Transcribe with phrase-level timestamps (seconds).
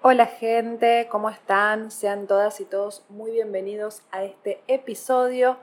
[0.00, 1.90] Hola gente, ¿cómo están?
[1.90, 5.56] Sean todas y todos muy bienvenidos a este episodio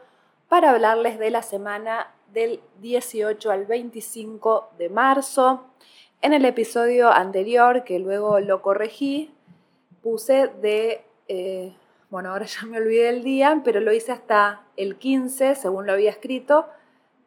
[0.49, 5.63] para hablarles de la semana del 18 al 25 de marzo.
[6.21, 9.33] En el episodio anterior, que luego lo corregí,
[10.03, 11.73] puse de, eh,
[12.09, 15.93] bueno, ahora ya me olvidé el día, pero lo hice hasta el 15, según lo
[15.93, 16.67] había escrito,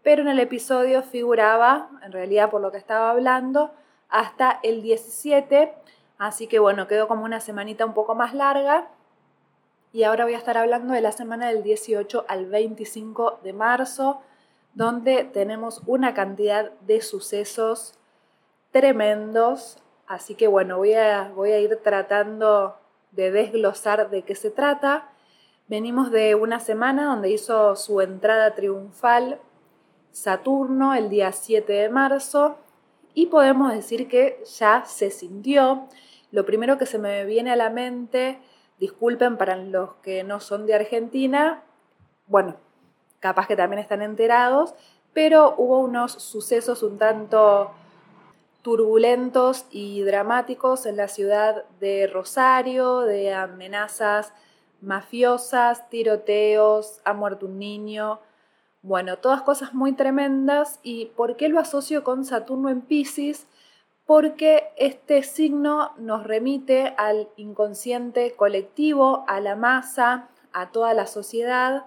[0.02, 3.72] pero en el episodio figuraba, en realidad por lo que estaba hablando,
[4.11, 5.72] hasta el 17
[6.19, 8.88] Así que bueno, quedó como una semanita un poco más larga.
[9.92, 14.20] Y ahora voy a estar hablando de la semana del 18 al 25 de marzo,
[14.75, 17.95] donde tenemos una cantidad de sucesos
[18.70, 19.78] tremendos.
[20.06, 22.77] Así que bueno, voy a, voy a ir tratando
[23.12, 25.09] de desglosar de qué se trata.
[25.69, 29.41] Venimos de una semana donde hizo su entrada triunfal
[30.11, 32.56] Saturno el día 7 de marzo
[33.14, 35.89] y podemos decir que ya se sintió
[36.30, 38.38] lo primero que se me viene a la mente,
[38.78, 41.62] disculpen para los que no son de Argentina,
[42.27, 42.56] bueno,
[43.20, 44.75] capaz que también están enterados,
[45.12, 47.72] pero hubo unos sucesos un tanto
[48.62, 54.33] turbulentos y dramáticos en la ciudad de Rosario, de amenazas
[54.81, 58.20] mafiosas, tiroteos, ha muerto un niño,
[58.83, 60.78] bueno, todas cosas muy tremendas.
[60.83, 63.47] ¿Y por qué lo asocio con Saturno en Pisces?
[64.09, 71.84] Porque este signo nos remite al inconsciente colectivo, a la masa, a toda la sociedad,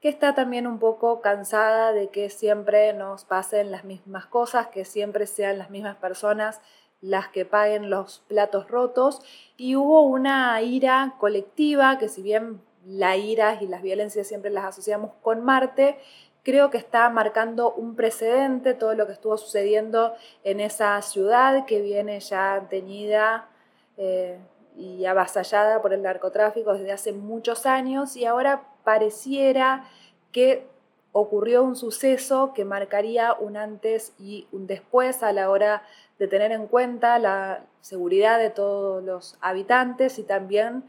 [0.00, 4.84] que está también un poco cansada de que siempre nos pasen las mismas cosas, que
[4.84, 6.60] siempre sean las mismas personas
[7.00, 9.20] las que paguen los platos rotos.
[9.56, 14.66] Y hubo una ira colectiva, que si bien la ira y las violencias siempre las
[14.66, 15.98] asociamos con Marte,
[16.44, 20.14] creo que está marcando un precedente todo lo que estuvo sucediendo
[20.44, 23.48] en esa ciudad que viene ya teñida
[23.96, 24.38] eh,
[24.76, 29.84] y avasallada por el narcotráfico desde hace muchos años y ahora pareciera
[30.30, 30.66] que
[31.12, 35.82] ocurrió un suceso que marcaría un antes y un después a la hora
[36.18, 40.84] de tener en cuenta la seguridad de todos los habitantes y también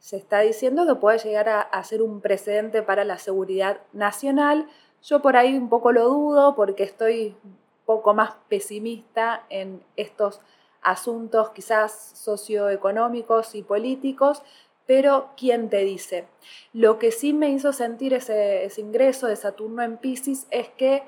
[0.00, 4.66] se está diciendo que puede llegar a, a ser un precedente para la seguridad nacional,
[5.02, 10.40] yo por ahí un poco lo dudo porque estoy un poco más pesimista en estos
[10.82, 14.42] asuntos quizás socioeconómicos y políticos,
[14.86, 16.26] pero ¿quién te dice?
[16.72, 21.02] Lo que sí me hizo sentir ese, ingreso de Saturno en Pisces es que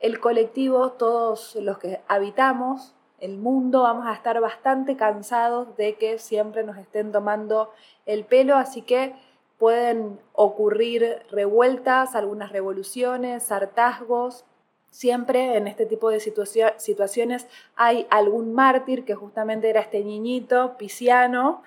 [0.00, 6.18] el colectivo, todos los que habitamos el mundo, vamos a estar bastante cansados de que
[6.18, 7.70] siempre nos estén tomando
[8.04, 9.14] el pelo, así que
[9.64, 14.44] pueden ocurrir revueltas, algunas revoluciones, hartazgos.
[14.90, 21.62] Siempre en este tipo de situaciones hay algún mártir que justamente era este niñito pisciano,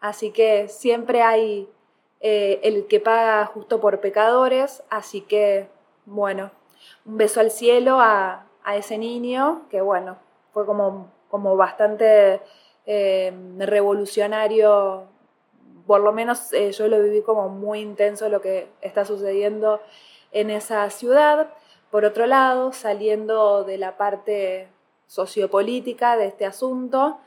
[0.00, 1.68] así que siempre hay
[2.18, 5.68] eh, el que paga justo por pecadores, así que
[6.04, 6.50] bueno,
[7.04, 10.16] un beso al cielo a, ese niño, que bueno,
[10.52, 12.40] fue como, como bastante
[12.86, 15.06] eh, revolucionario
[15.86, 19.80] por lo menos eh, yo lo viví como muy intenso lo que está sucediendo
[20.32, 21.50] en esa ciudad.
[21.90, 24.68] Por otro lado, saliendo de la parte
[25.06, 27.18] sociopolítica de este asunto,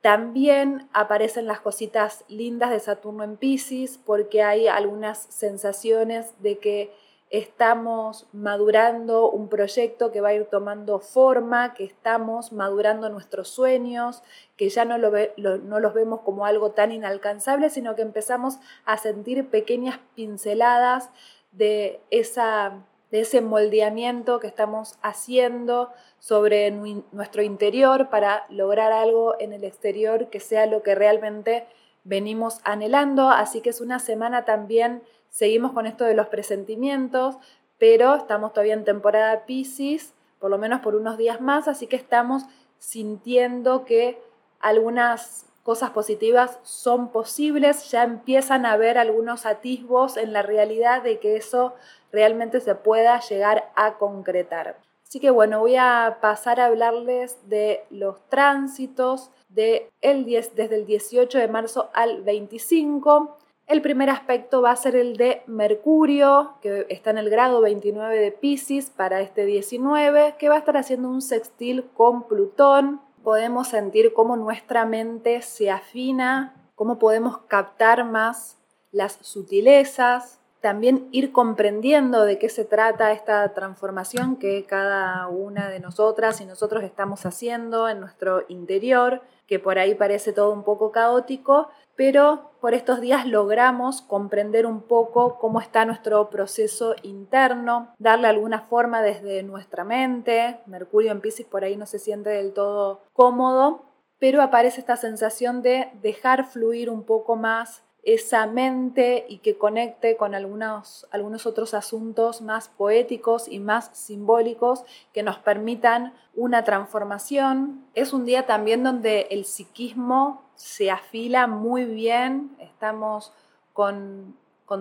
[0.00, 6.92] también aparecen las cositas lindas de Saturno en Pisces porque hay algunas sensaciones de que
[7.30, 14.22] estamos madurando un proyecto que va a ir tomando forma, que estamos madurando nuestros sueños,
[14.56, 18.96] que ya no, lo no, los vemos como algo tan inalcanzable, sino que empezamos a
[18.96, 21.10] sentir pequeñas pinceladas
[21.52, 29.52] de, esa, de ese moldeamiento que estamos haciendo sobre nuestro interior para lograr algo en
[29.52, 31.66] el exterior que sea lo que realmente
[32.04, 33.28] venimos anhelando.
[33.28, 37.36] Así que es una semana también Seguimos con esto de los presentimientos,
[37.78, 41.96] pero estamos todavía en temporada Pisces, por lo menos por unos días más, así que
[41.96, 42.44] estamos
[42.78, 44.20] sintiendo que
[44.60, 51.18] algunas cosas positivas son posibles, ya empiezan a haber algunos atisbos en la realidad de
[51.18, 51.74] que eso
[52.10, 54.78] realmente se pueda llegar a concretar.
[55.08, 60.74] Así que bueno, voy a pasar a hablarles de los tránsitos de el 10, desde
[60.74, 63.37] el 18 de marzo al 25.
[63.68, 68.18] El primer aspecto va a ser el de Mercurio, que está en el grado 29
[68.18, 73.02] de Pisces para este 19, que va a estar haciendo un sextil con Plutón.
[73.22, 78.56] Podemos sentir cómo nuestra mente se afina, cómo podemos captar más
[78.90, 85.80] las sutilezas, también ir comprendiendo de qué se trata esta transformación que cada una de
[85.80, 89.22] nosotras y nosotros estamos haciendo en nuestro interior.
[89.46, 94.82] que por ahí parece todo un poco caótico, pero por estos días logramos comprender un
[94.82, 100.60] poco cómo está nuestro proceso interno, darle alguna forma desde nuestra mente.
[100.66, 103.86] Mercurio en Pisces por ahí no se siente del todo cómodo,
[104.18, 110.16] pero aparece esta sensación de dejar fluir un poco más esa mente y que conecte
[110.16, 111.06] con algunos,
[111.44, 117.84] otros asuntos más poéticos y más simbólicos que nos permitan una transformación.
[117.94, 123.34] Es un día también donde el psiquismo se afila muy bien, estamos
[123.74, 124.36] con,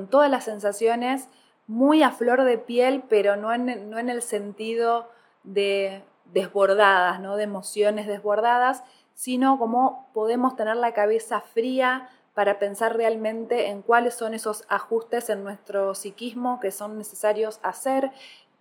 [0.09, 1.27] todas las sensaciones
[1.67, 5.09] muy a flor de piel, pero no en, no en el sentido
[5.43, 6.01] de
[6.31, 7.35] desbordadas, ¿no?
[7.35, 8.83] de emociones desbordadas,
[9.15, 15.31] sino como podemos tener la cabeza fría, para pensar realmente en cuáles son esos ajustes
[15.31, 18.11] en nuestro psiquismo que son necesarios hacer.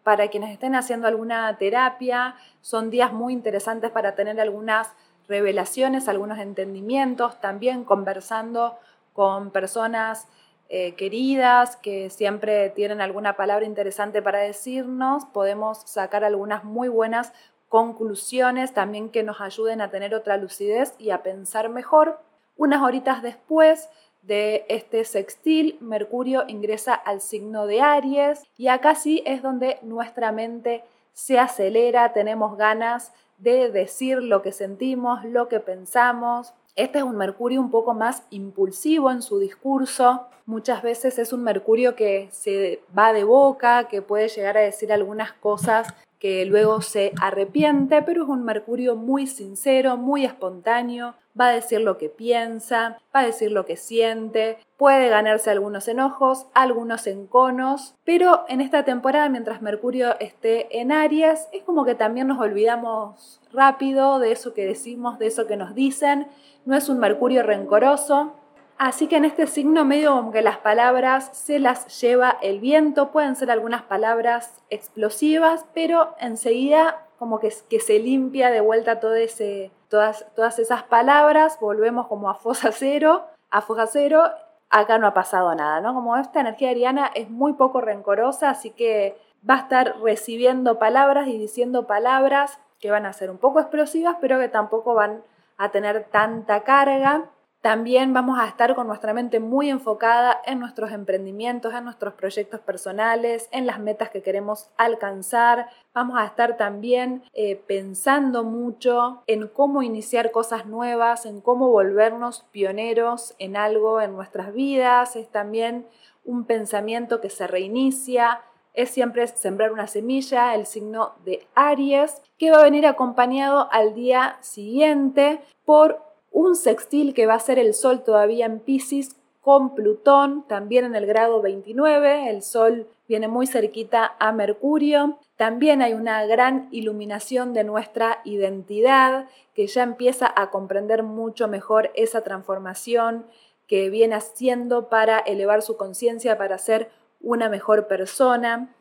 [0.03, 4.95] Para quienes estén haciendo alguna terapia, son días muy interesantes para tener algunas
[5.29, 8.79] revelaciones, algunos entendimientos, también conversando
[9.13, 10.27] con personas
[10.71, 17.35] eh, queridas que siempre tienen alguna palabra interesante para decirnos, podemos sacar algunas muy buenas
[17.69, 22.25] conclusiones también que nos ayuden a tener otra lucidez y a pensar mejor.
[22.57, 23.91] Unas horitas después
[24.23, 30.33] de este sextil, Mercurio ingresa al signo de Aries y acá sí es donde nuestra
[30.33, 30.83] mente
[31.13, 36.55] se acelera, tenemos ganas de decir lo que sentimos, lo que pensamos.
[36.75, 40.27] Este es un Mercurio un poco más impulsivo en su discurso.
[40.47, 44.93] Muchas veces es un Mercurio que se va de boca, que puede llegar a decir
[44.93, 51.49] algunas cosas que luego se arrepiente, pero es un Mercurio muy sincero, muy espontáneo, va
[51.49, 56.47] a decir lo que piensa, va a decir lo que siente, puede ganarse algunos enojos,
[56.55, 62.27] algunos enconos, pero en esta temporada, mientras Mercurio esté en Aries, es como que también
[62.27, 66.29] nos olvidamos rápido de eso que decimos, de eso que nos dicen,
[66.65, 68.33] no es un Mercurio rencoroso,
[68.79, 73.11] Así que en este signo medio como que las palabras se las lleva el viento,
[73.11, 80.83] pueden ser algunas palabras explosivas, pero enseguida como que, se limpia de vuelta todas esas
[80.83, 84.25] palabras, volvemos como a fosa cero, a fosa cero,
[84.69, 85.95] acá no ha pasado nada, ¿no?
[85.95, 89.17] Como esta energía ariana es muy poco rencorosa, así que
[89.49, 94.17] va a estar recibiendo palabras y diciendo palabras que van a ser un poco explosivas,
[94.21, 95.23] pero que tampoco van
[95.57, 97.25] a tener tanta carga.
[97.67, 102.61] También vamos a estar con nuestra mente muy enfocada en nuestros emprendimientos, en nuestros proyectos
[102.61, 105.69] personales, en las metas que queremos alcanzar.
[105.93, 112.47] Vamos a estar también eh, pensando mucho en cómo iniciar cosas nuevas, en cómo volvernos
[112.53, 115.17] pioneros en algo en nuestras vidas.
[115.17, 115.89] Es también
[116.25, 118.43] un pensamiento que se reinicia,
[118.75, 123.97] es siempre sembrar una semilla, el signo de Aries, que va a venir acompañado al
[123.97, 126.06] día siguiente por
[126.37, 130.95] un sextil que va a ser el Sol todavía en Pisces con Plutón, también en
[130.95, 135.19] el grado 29, el Sol viene muy cerquita a Mercurio.
[135.37, 141.91] También hay una gran iluminación de nuestra identidad, que ya empieza a comprender mucho mejor
[141.95, 143.25] esa transformación
[143.67, 146.91] que viene haciendo para elevar su conciencia, para ser
[147.23, 148.75] una mejor persona.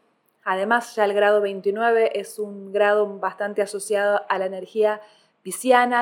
[0.43, 4.99] Además, ya el grado 29 es un grado bastante asociado a la energía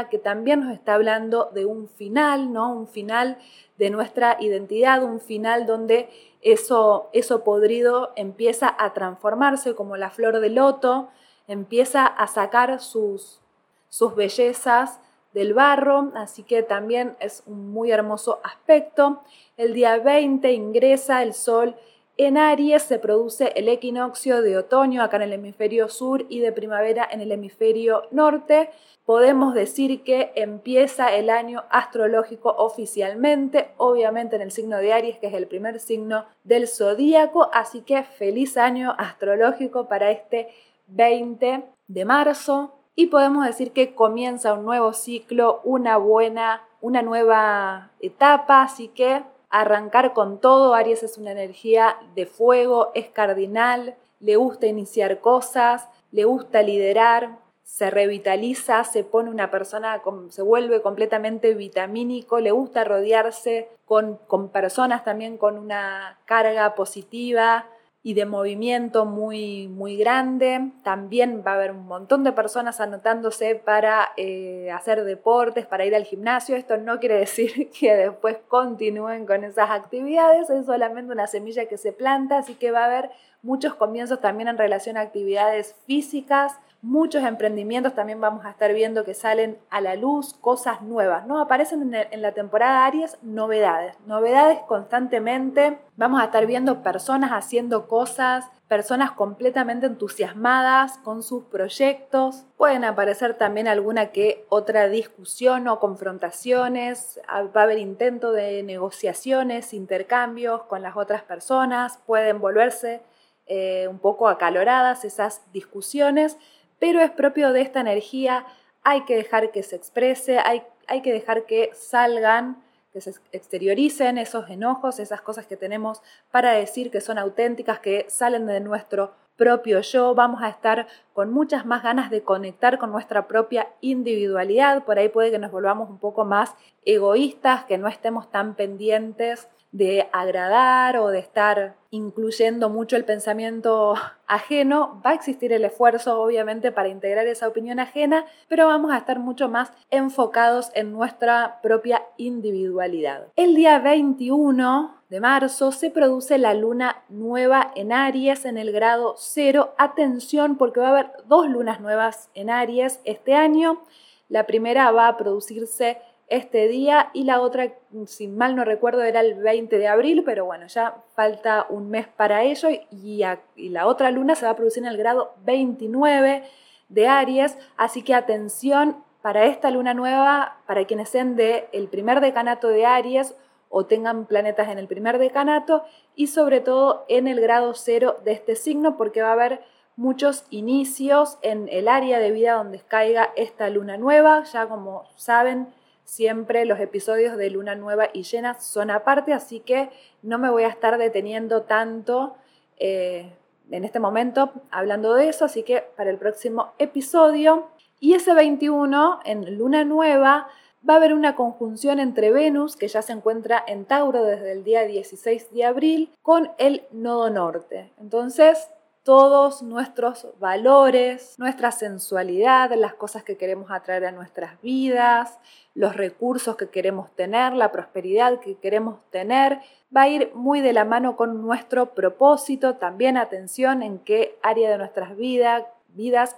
[0.10, 2.74] que también nos está hablando de un final, ¿no?
[2.74, 3.38] Un final
[3.78, 6.10] de nuestra identidad, un final donde
[6.42, 11.10] eso, eso podrido empieza a transformarse como la flor de loto,
[11.48, 13.42] empieza a sacar sus,
[13.90, 15.02] sus bellezas
[15.34, 19.24] del barro, así que también es un muy hermoso aspecto.
[19.58, 21.76] El día 20 ingresa el sol
[22.18, 26.52] en Aries se produce el equinoccio de otoño acá en el hemisferio sur y de
[26.52, 28.70] primavera en el hemisferio norte.
[29.04, 35.28] Podemos decir que empieza el año astrológico oficialmente, obviamente en el signo de Aries, que
[35.28, 40.50] es el primer signo del zodíaco, así que feliz año astrológico para este
[40.88, 42.76] 20 de marzo.
[42.96, 49.24] Y podemos decir que comienza un nuevo ciclo, una buena, una nueva etapa, así que
[49.54, 50.74] arrancar con todo.
[50.74, 57.38] Aries es una energía de fuego, es cardinal, le gusta iniciar cosas, le gusta liderar,
[57.64, 64.50] se revitaliza, se pone una persona, se vuelve completamente vitamínico, le gusta rodearse con, con
[64.50, 67.68] personas también con una carga positiva,
[68.06, 70.72] y de movimiento muy, muy grande.
[70.84, 75.96] También va a haber un montón de personas anotándose para eh, hacer deportes, para ir
[75.96, 76.58] al gimnasio.
[76.58, 81.78] Esto no quiere decir que después continúen con esas actividades, es solamente una semilla que
[81.78, 83.10] se planta, así que va a haber
[83.42, 89.06] muchos comienzos también en relación a actividades físicas, muchos emprendimientos también vamos a estar viendo
[89.06, 91.40] que salen a la luz, cosas nuevas, ¿no?
[91.40, 95.78] Aparecen en, la temporada Aries novedades, novedades constantemente.
[95.96, 102.46] Vamos a estar viendo personas haciendo cosas, personas completamente entusiasmadas con sus proyectos.
[102.58, 107.20] Pueden aparecer también alguna que otra discusión o confrontaciones.
[107.28, 112.00] Ah, va a haber intento de negociaciones, intercambios con las otras personas.
[112.08, 113.02] Pueden volverse
[113.46, 116.38] eh, un poco acaloradas esas discusiones
[116.84, 118.46] pero es propio de esta energía,
[118.84, 122.62] hay que dejar que se exprese, hay, hay que dejar que salgan,
[122.94, 128.06] que se exterioricen esos enojos, esas cosas que tenemos para decir que son auténticas, que
[128.08, 132.92] salen de nuestro propio yo, vamos a estar con muchas más ganas de conectar con
[132.92, 136.54] nuestra propia individualidad, por ahí puede que nos volvamos un poco más
[136.86, 143.96] egoístas, que no estemos tan pendientes de agradar o de estar incluyendo mucho el pensamiento
[144.28, 148.98] ajeno, va a existir el esfuerzo obviamente para integrar esa opinión ajena, pero vamos a
[148.98, 153.28] estar mucho más enfocados en nuestra propia individualidad.
[153.36, 159.16] El día 21 de marzo se produce la luna nueva en Aries en el grado
[159.18, 159.74] 0.
[159.78, 163.82] Atención porque va a haber dos lunas nuevas en Aries este año.
[164.30, 167.74] La primera va a producirse este día y la otra,
[168.06, 172.08] si mal no recuerdo, era el 20 de abril, pero bueno, ya falta un mes
[172.08, 173.24] para ello y,
[173.70, 176.44] la otra luna se va a producir en el grado 29
[176.90, 182.20] de Aries, así que atención para esta luna nueva, para quienes sean del el primer
[182.20, 183.36] decanato de Aries
[183.70, 185.84] o tengan planetas en el primer decanato
[186.16, 189.62] y sobre todo en el grado cero de este signo porque va a haber
[189.96, 195.74] muchos inicios en el área de vida donde caiga esta luna nueva, ya como saben,
[196.06, 199.90] Siempre los episodios de Luna Nueva y Llena son aparte, así que
[200.22, 202.36] no me voy a estar deteniendo tanto
[202.78, 203.34] eh,
[203.72, 207.68] en este momento hablando de eso, así que para el próximo episodio.
[208.00, 210.50] Y ese 21, en Luna Nueva,
[210.88, 214.64] va a haber una conjunción entre Venus, que ya se encuentra en Tauro desde el
[214.64, 217.92] día 16 de abril, con el nodo norte.
[218.00, 218.68] Entonces,
[219.04, 225.40] todos nuestros valores, nuestra sensualidad, las cosas que queremos atraer a nuestras vidas,
[225.76, 229.60] los recursos que queremos tener, la prosperidad que queremos tener,
[229.96, 232.76] va a ir muy de la mano con nuestro propósito.
[232.76, 235.66] También atención en qué área de nuestras vidas,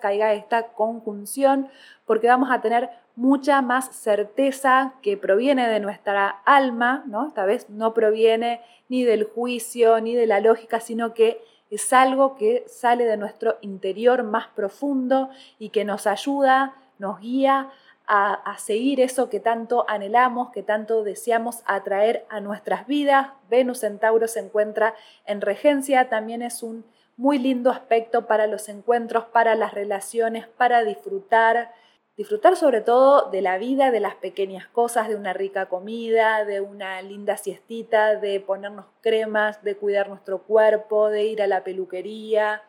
[0.01, 1.69] caiga esta conjunción,
[2.05, 7.27] porque vamos a tener mucha más certeza que proviene de nuestra alma, ¿no?
[7.27, 11.41] Esta vez no proviene ni del juicio ni de la lógica, sino que
[11.71, 15.29] es algo que sale de nuestro interior más profundo
[15.59, 17.71] y que nos ayuda, nos guía
[18.07, 23.29] a, seguir eso que tanto anhelamos, que tanto deseamos atraer a nuestras vidas.
[23.49, 24.93] Venus en Tauro se encuentra
[25.25, 26.85] en regencia, también es un
[27.17, 31.73] muy lindo aspecto para los encuentros, para las relaciones, para disfrutar,
[32.17, 36.61] disfrutar sobre todo de la vida, de las pequeñas cosas, de una rica comida, de
[36.61, 42.63] una linda siestita, de ponernos cremas, de cuidar nuestro cuerpo, de ir a la peluquería,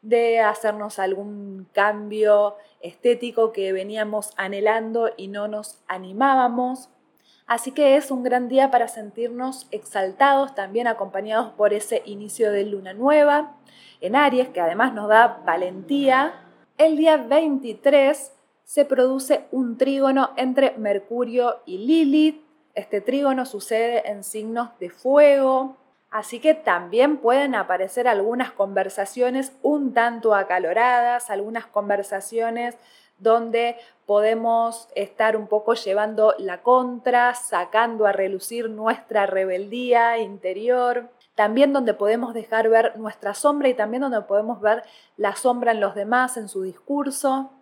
[0.00, 6.88] de hacernos algún cambio estético que veníamos anhelando y no nos animábamos.
[7.46, 12.64] Así que es un gran día para sentirnos exaltados, también acompañados por ese inicio de
[12.64, 13.56] luna nueva
[14.00, 16.34] en Aries, que además nos da valentía.
[16.78, 18.35] El día 23
[18.66, 22.44] se produce un trígono entre Mercurio y Lilith.
[22.74, 25.76] Este trígono sucede en signos de fuego,
[26.10, 32.76] así que también pueden aparecer algunas conversaciones un tanto acaloradas, algunas conversaciones
[33.18, 41.72] donde podemos estar un poco llevando la contra, sacando a relucir nuestra rebeldía interior, también
[41.72, 44.82] donde podemos dejar ver nuestra sombra y también donde podemos ver
[45.16, 47.52] la sombra en los demás, en su discurso.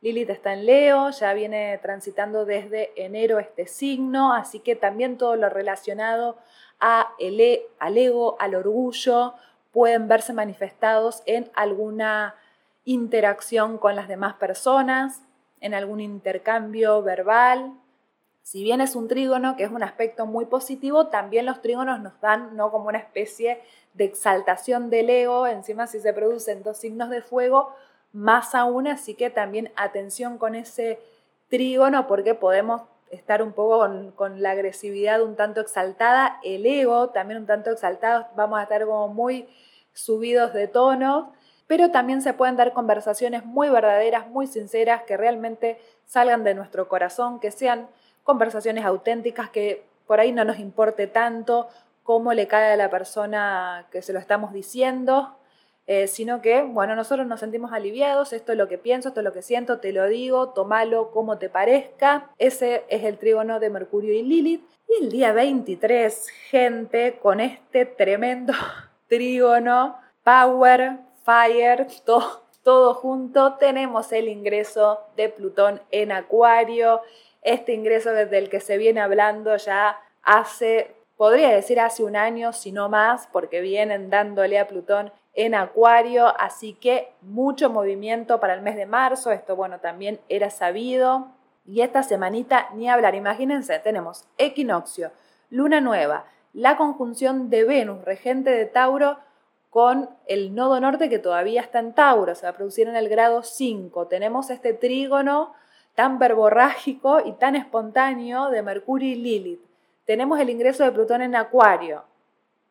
[0.00, 5.34] Lilith está en Leo, ya viene transitando desde enero este signo, así que también todo
[5.34, 6.38] lo relacionado
[6.78, 9.34] a el, al ego, al orgullo,
[9.72, 12.36] pueden verse manifestados en alguna
[12.84, 15.22] interacción con las demás personas,
[15.60, 17.72] en algún intercambio verbal.
[18.42, 22.18] Si bien es un trígono, que es un aspecto muy positivo, también los trígonos nos
[22.20, 22.70] dan ¿no?
[22.70, 23.60] como una especie
[23.94, 27.74] de exaltación del ego, encima si se producen dos signos de fuego,
[28.12, 30.98] más aún, así que también atención con ese
[31.48, 37.40] trígono porque podemos estar un poco con, la agresividad un tanto exaltada, el ego también
[37.40, 39.48] un tanto exaltado, vamos a estar como muy
[39.92, 41.32] subidos de tono,
[41.66, 46.88] pero también se pueden dar conversaciones muy verdaderas, muy sinceras, que realmente salgan de nuestro
[46.88, 47.88] corazón, que sean
[48.24, 51.68] conversaciones auténticas, que por ahí no nos importe tanto
[52.02, 55.37] cómo le cae a la persona que se lo estamos diciendo,
[55.90, 59.24] eh, sino que, bueno, nosotros nos sentimos aliviados, esto es lo que pienso, esto es
[59.24, 62.28] lo que siento, te lo digo, tómalo como te parezca.
[62.36, 64.62] Ese es el trígono de Mercurio y Lilith.
[64.86, 68.52] Y el día 23, gente, con este tremendo
[69.08, 77.00] trígono, power, fire, todo, todo junto, tenemos el ingreso de Plutón en Acuario,
[77.40, 82.52] este ingreso desde el que se viene hablando ya hace, podría decir hace un año,
[82.52, 88.54] si no más, porque vienen dándole a Plutón en Acuario, así que mucho movimiento para
[88.54, 91.28] el mes de marzo, esto bueno también era sabido.
[91.64, 95.12] Y esta semanita ni hablar, imagínense, tenemos equinoccio,
[95.48, 99.18] luna nueva, la conjunción de Venus, regente de Tauro,
[99.70, 103.08] con el nodo norte que todavía está en Tauro, se va a producir en el
[103.08, 104.08] grado 5.
[104.08, 105.54] Tenemos este trígono
[105.94, 109.60] tan verborrágico y tan espontáneo de Mercurio y Lilith.
[110.04, 112.02] Tenemos el ingreso de Plutón en Acuario.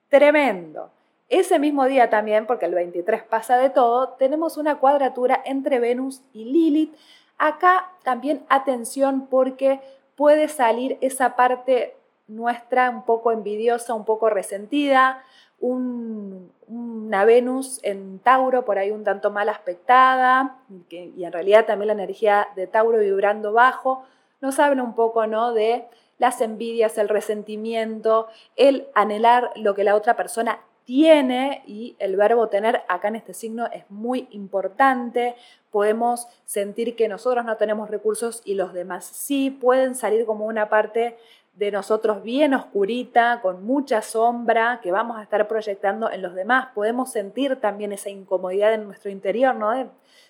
[0.09, 0.91] Tremendo.
[1.29, 6.21] Ese mismo día también, porque el 23 pasa de todo, tenemos una cuadratura entre Venus
[6.31, 6.95] y Lilith.
[7.37, 9.81] Acá también atención porque
[10.15, 11.95] puede salir esa parte
[12.27, 15.21] nuestra un poco envidiosa, un poco resentida,
[15.59, 20.57] una Venus en Tauro por ahí un tanto mal aspectada,
[20.89, 24.03] y en realidad también la energía de Tauro vibrando bajo,
[24.39, 25.53] nos habla un poco ¿no?
[25.53, 25.85] de
[26.19, 32.47] las envidias, el resentimiento, el anhelar lo que la otra persona tiene y el verbo
[32.47, 35.35] tener acá en este signo es muy importante.
[35.69, 39.51] Podemos sentir que nosotros no tenemos recursos y los demás sí.
[39.51, 41.17] Pueden salir como una parte
[41.55, 46.69] de nosotros bien oscurita, con mucha sombra, que vamos a estar proyectando en los demás.
[46.73, 49.71] Podemos sentir también esa incomodidad en nuestro interior, ¿no?
[49.71, 49.87] De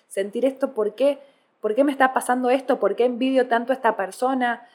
[0.08, 1.20] sentir esto, ¿por qué?
[1.60, 2.80] ¿Por qué me está pasando esto?
[2.80, 4.66] ¿Por qué envidio tanto a esta persona?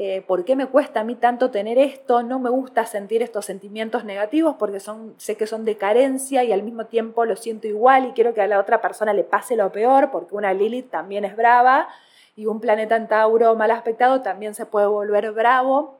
[0.00, 2.22] Eh, ¿por qué me cuesta a mí tanto tener esto?
[2.22, 6.52] No me gusta sentir estos sentimientos negativos porque son, sé que son de carencia y
[6.52, 9.56] al mismo tiempo lo siento igual y quiero que a la otra persona le pase
[9.56, 11.88] lo peor porque una Lilith también es brava
[12.36, 15.98] y un planeta en Tauro mal aspectado también se puede volver bravo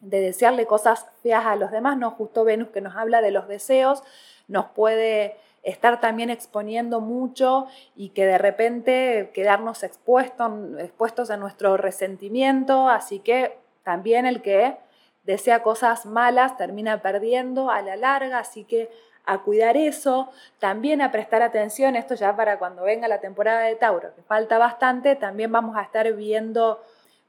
[0.00, 3.46] de desearle cosas feas a los demás, no justo Venus que nos habla de los
[3.46, 4.02] deseos,
[4.46, 7.66] nos puede estar también exponiendo mucho
[7.96, 14.76] y que de repente quedarnos expuestos, expuestos a nuestro resentimiento, así que también el que
[15.24, 18.90] desea cosas malas termina perdiendo a la larga, así que
[19.26, 23.76] a cuidar eso, también a prestar atención, esto ya para cuando venga la temporada de
[23.76, 26.82] Tauro, que falta bastante, también vamos a estar viendo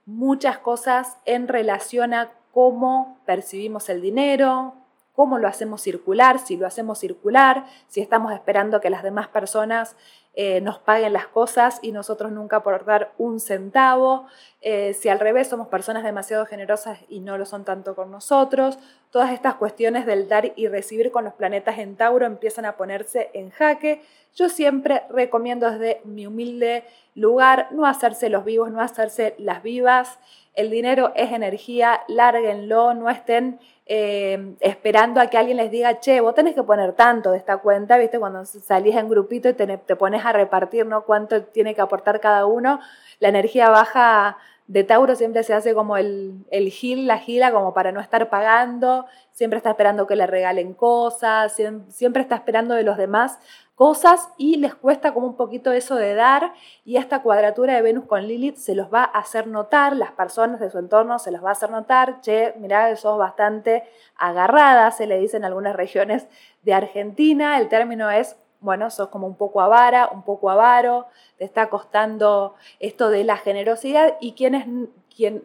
[0.05, 4.75] muchas cosas en relación a cómo percibimos el dinero,
[5.19, 9.97] cómo lo hacemos circular, si lo hacemos circular, si estamos esperando que las demás personas
[10.33, 14.27] eh, nos paguen las cosas y nosotros nunca aportar un centavo,
[14.61, 18.79] eh, si al revés somos personas demasiado generosas y no lo son tanto con nosotros,
[19.11, 23.29] todas estas cuestiones del dar y recibir con los planetas en Tauro empiezan a ponerse
[23.33, 24.01] en jaque.
[24.35, 30.17] Yo siempre recomiendo desde mi humilde lugar no hacerse los vivos, no hacerse las vivas.
[30.59, 36.19] El dinero es energía, lárguenlo, no estén eh, esperando a que alguien les diga, che,
[36.19, 38.19] vos tenés que poner tanto de esta cuenta, ¿viste?
[38.19, 41.05] Cuando salís en grupito y te, te pones a repartir, ¿no?
[41.05, 42.81] Cuánto tiene que aportar cada uno.
[43.21, 44.37] La energía baja
[44.69, 48.29] de Tauro siempre se hace como el, el gil, la gila, como para no estar
[48.29, 53.39] pagando, siempre está esperando que le regalen cosas, siempre está esperando de los demás
[53.73, 56.53] cosas y les cuesta como un poquito eso de dar
[56.85, 60.59] y esta cuadratura de Venus con Lilith se los va a hacer notar, las personas
[60.59, 63.85] de su entorno se los va a hacer notar, che, mirá, sos bastante
[64.17, 66.27] agarrada, se le dice en algunas regiones
[66.61, 71.45] de Argentina, el término es bueno, sos como un poco avara, un poco avaro, te
[71.45, 74.65] está costando esto de la generosidad y quien, es,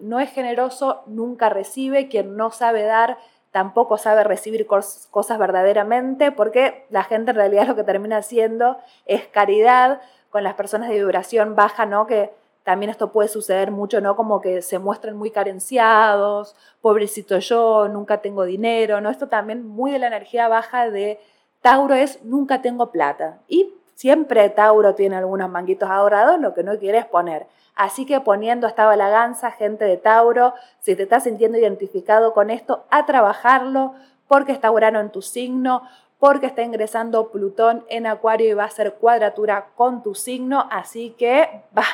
[0.00, 3.18] no es generoso nunca recibe, quien no sabe dar
[3.54, 9.28] tampoco sabe recibir cosas verdaderamente, porque la gente en realidad lo que termina haciendo es
[9.28, 10.00] caridad
[10.30, 12.08] con las personas de vibración baja, ¿no?
[12.08, 12.32] Que
[12.64, 14.16] también esto puede suceder mucho, ¿no?
[14.16, 19.08] Como que se muestran muy carenciados, pobrecito yo, nunca tengo dinero, ¿no?
[19.08, 21.20] Esto también muy de la energía baja de
[21.64, 23.38] Tauro es nunca tengo plata.
[23.48, 27.46] Y siempre Tauro tiene algunos manguitos ahorrados, lo que no quiere es poner.
[27.74, 32.84] Así que poniendo esta balaganza, gente de Tauro, si te estás sintiendo identificado con esto,
[32.90, 33.94] a trabajarlo,
[34.28, 35.80] porque está Urano en tu signo,
[36.18, 40.68] porque está ingresando Plutón en Acuario y va a hacer cuadratura con tu signo.
[40.70, 41.84] Así que, va,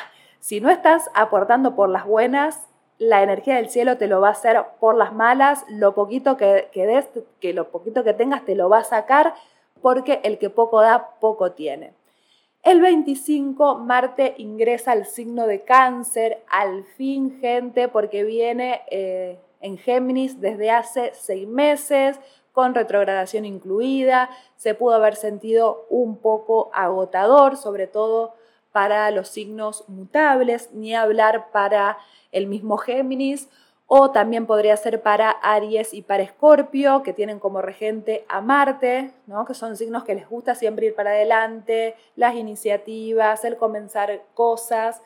[0.41, 2.59] si no estás aportando por las buenas,
[2.97, 6.67] la energía del cielo te lo va a hacer por las malas, lo poquito que,
[6.73, 7.07] que des,
[7.39, 9.33] que lo poquito que tengas te lo va a sacar
[9.81, 11.93] porque el que poco da, poco tiene.
[12.63, 19.77] El 25, Marte ingresa al signo de cáncer, al fin gente, porque viene eh, en
[19.79, 22.19] Géminis desde hace seis meses,
[22.51, 28.35] con retrogradación incluida, se pudo haber sentido un poco agotador, sobre todo
[28.71, 31.97] para los signos mutables, ni hablar para
[32.31, 33.49] el mismo Géminis,
[33.93, 39.11] o también podría ser para Aries y para Escorpio, que tienen como regente a Marte,
[39.27, 39.43] ¿no?
[39.43, 45.01] que son signos que les gusta siempre ir para adelante, las iniciativas, el comenzar cosas.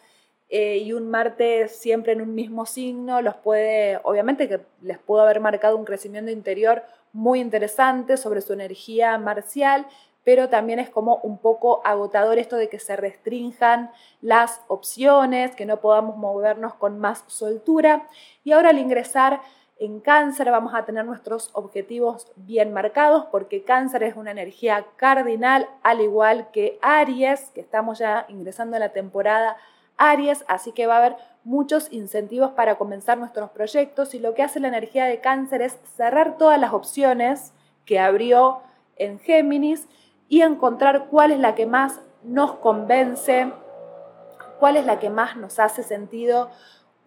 [0.49, 5.21] Eh, y un Marte siempre en un mismo signo los puede, obviamente que les pudo
[5.21, 9.87] haber marcado un crecimiento interior muy interesante sobre su energía marcial,
[10.25, 15.67] pero también es como un poco agotador esto de que se restrinjan las opciones, que
[15.67, 18.07] no podamos movernos con más soltura.
[18.43, 19.39] Y ahora al ingresar
[19.77, 25.69] en cáncer vamos a tener nuestros objetivos bien marcados porque cáncer es una energía cardinal,
[25.83, 29.57] al igual que Aries, que estamos ya ingresando en la temporada
[29.95, 34.41] Aries, así que va a haber muchos incentivos para comenzar nuestros proyectos y lo que
[34.41, 37.53] hace la energía de cáncer es cerrar todas las opciones
[37.85, 38.61] que abrió
[38.95, 39.87] en Géminis
[40.27, 43.51] y encontrar cuál es la que más nos convence,
[44.59, 46.49] cuál es la que más nos hace sentido,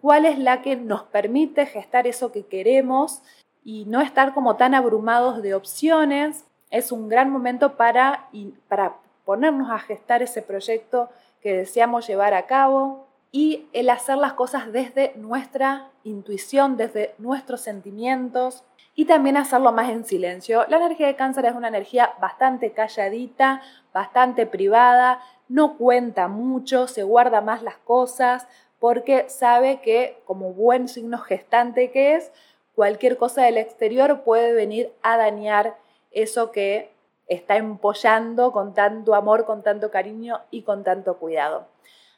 [0.01, 3.21] cuál es la que nos permite gestar eso que queremos
[3.63, 6.45] y no estar como tan abrumados de opciones.
[6.69, 8.29] Es un gran momento para,
[8.67, 11.09] para ponernos a gestar ese proyecto
[11.41, 17.61] que deseamos llevar a cabo y el hacer las cosas desde nuestra intuición, desde nuestros
[17.61, 18.63] sentimientos
[18.99, 20.65] y también hacerlo más en silencio.
[20.67, 23.61] La energía de cáncer es una energía bastante calladita,
[23.93, 28.45] bastante privada, no cuenta mucho, se guarda más las cosas
[28.77, 32.33] porque sabe que como buen signo gestante que es,
[32.75, 35.77] cualquier cosa del exterior puede venir a dañar
[36.11, 36.91] eso que
[37.27, 41.67] está empollando con tanto amor, con tanto cariño y con tanto cuidado.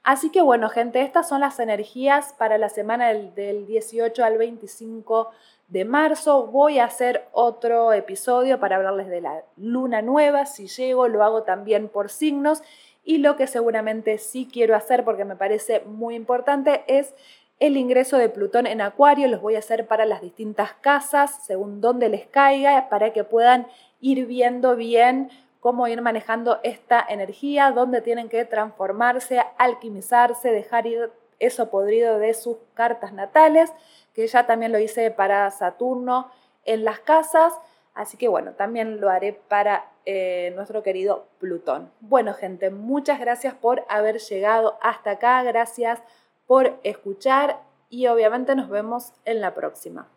[0.04, 5.30] Así que bueno, gente, estas son las energías para la semana del, 18 al 25
[5.72, 6.48] de marzo.
[6.48, 10.46] Voy a hacer otro episodio para hablarles de la luna nueva.
[10.46, 12.62] Si llego, lo hago también por signos.
[13.04, 17.16] Y lo que seguramente sí quiero hacer, porque me parece muy importante, es
[17.60, 19.30] el ingreso de Plutón en Acuario.
[19.30, 23.66] Los voy a hacer para las distintas casas, según dónde les caiga, para que puedan
[24.02, 25.30] ir viendo bien
[25.62, 32.34] cómo ir manejando esta energía, dónde tienen que transformarse, alquimizarse, dejar ir eso podrido de
[32.34, 33.74] sus cartas natales,
[34.14, 36.32] que ya también lo hice para Saturno
[36.66, 37.54] en las casas,
[37.94, 41.92] así que bueno, también lo haré para eh, nuestro querido Plutón.
[42.00, 46.00] Bueno gente, muchas gracias por haber llegado hasta acá, gracias
[46.46, 50.08] por escuchar y obviamente nos vemos en la próxima.